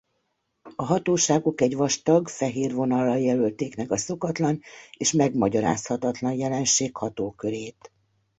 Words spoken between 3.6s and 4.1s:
meg a